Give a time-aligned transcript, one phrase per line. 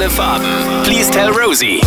[0.00, 0.82] alle Farben.
[0.82, 1.80] Please tell Rosie.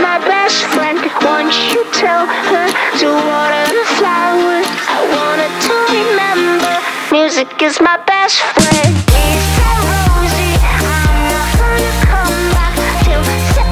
[0.00, 0.98] my best friend.
[1.22, 2.66] Won't you tell her
[3.00, 4.66] to water the flowers?
[4.88, 6.72] I wanted to remember.
[7.12, 8.94] Music is my best friend.
[9.14, 12.74] Lisa Rosie, I'm not gonna come back
[13.04, 13.68] till music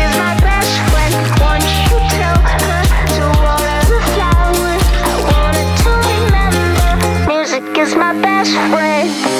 [0.00, 1.12] is my best friend.
[1.40, 2.80] Won't you tell her
[3.16, 4.84] to water the flowers?
[5.04, 7.28] I wanted to remember.
[7.28, 9.39] Music is my best friend.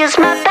[0.00, 0.49] is my